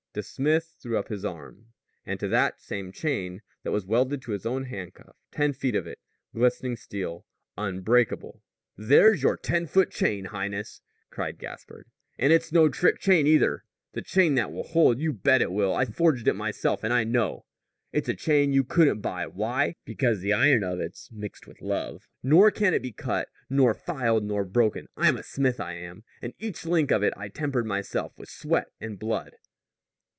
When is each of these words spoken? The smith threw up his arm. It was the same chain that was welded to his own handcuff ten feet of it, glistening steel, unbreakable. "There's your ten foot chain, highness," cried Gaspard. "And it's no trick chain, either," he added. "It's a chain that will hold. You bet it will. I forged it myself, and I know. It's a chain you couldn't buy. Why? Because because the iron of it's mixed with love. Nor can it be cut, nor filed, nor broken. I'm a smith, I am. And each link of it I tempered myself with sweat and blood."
The 0.13 0.23
smith 0.23 0.75
threw 0.83 0.97
up 0.97 1.07
his 1.07 1.23
arm. 1.23 1.67
It 2.05 2.21
was 2.21 2.29
the 2.31 2.51
same 2.57 2.91
chain 2.91 3.43
that 3.63 3.71
was 3.71 3.85
welded 3.85 4.21
to 4.23 4.33
his 4.33 4.45
own 4.45 4.65
handcuff 4.65 5.15
ten 5.31 5.53
feet 5.53 5.73
of 5.73 5.87
it, 5.87 5.99
glistening 6.35 6.75
steel, 6.75 7.25
unbreakable. 7.57 8.43
"There's 8.75 9.23
your 9.23 9.37
ten 9.37 9.67
foot 9.67 9.89
chain, 9.89 10.25
highness," 10.25 10.81
cried 11.11 11.37
Gaspard. 11.39 11.87
"And 12.19 12.33
it's 12.33 12.51
no 12.51 12.67
trick 12.67 12.99
chain, 12.99 13.25
either," 13.25 13.49
he 13.49 13.53
added. 13.53 14.01
"It's 14.03 14.11
a 14.11 14.13
chain 14.13 14.35
that 14.35 14.51
will 14.51 14.65
hold. 14.65 14.99
You 14.99 15.13
bet 15.13 15.41
it 15.41 15.49
will. 15.53 15.73
I 15.73 15.85
forged 15.85 16.27
it 16.27 16.33
myself, 16.35 16.83
and 16.83 16.91
I 16.91 17.05
know. 17.05 17.45
It's 17.93 18.09
a 18.09 18.13
chain 18.13 18.51
you 18.51 18.65
couldn't 18.65 18.99
buy. 18.99 19.27
Why? 19.27 19.75
Because 19.85 20.17
because 20.19 20.19
the 20.19 20.33
iron 20.33 20.65
of 20.65 20.81
it's 20.81 21.09
mixed 21.13 21.47
with 21.47 21.61
love. 21.61 22.09
Nor 22.21 22.51
can 22.51 22.73
it 22.73 22.81
be 22.81 22.91
cut, 22.91 23.29
nor 23.49 23.73
filed, 23.73 24.25
nor 24.25 24.43
broken. 24.43 24.89
I'm 24.97 25.15
a 25.15 25.23
smith, 25.23 25.61
I 25.61 25.75
am. 25.75 26.03
And 26.21 26.33
each 26.37 26.65
link 26.65 26.91
of 26.91 27.01
it 27.01 27.13
I 27.15 27.29
tempered 27.29 27.65
myself 27.65 28.11
with 28.19 28.27
sweat 28.27 28.67
and 28.81 28.99
blood." 28.99 29.37